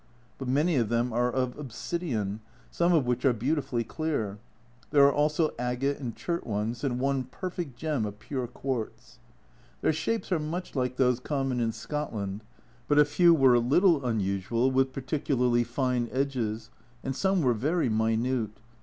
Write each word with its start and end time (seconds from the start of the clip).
But 0.39 0.47
many 0.47 0.77
of 0.77 0.89
them 0.89 1.13
are 1.13 1.31
of 1.31 1.59
obsidian, 1.59 2.39
some 2.71 2.91
of 2.91 3.05
which 3.05 3.23
are 3.23 3.33
beautifully 3.33 3.83
clear. 3.83 4.39
There 4.89 5.05
are 5.05 5.13
also 5.13 5.51
agate 5.59 5.99
and 5.99 6.15
chert 6.15 6.47
ones, 6.47 6.83
and 6.83 6.99
one 6.99 7.25
perfect 7.25 7.77
gem 7.77 8.07
of 8.07 8.17
pure 8.17 8.47
quartz. 8.47 9.19
Their 9.81 9.93
shapes 9.93 10.31
are 10.31 10.39
much 10.39 10.75
like 10.75 10.95
those 10.97 11.19
common 11.19 11.59
in 11.59 11.71
Scotland, 11.71 12.41
but 12.87 12.97
a 12.97 13.05
few 13.05 13.35
were 13.35 13.53
a 13.53 13.59
little 13.59 14.03
unusual 14.03 14.71
with 14.71 14.91
particularly 14.91 15.63
fine 15.63 16.09
edges, 16.11 16.71
and 17.03 17.15
some 17.15 17.43
were 17.43 17.53
very 17.53 17.87
minute. 17.87 18.59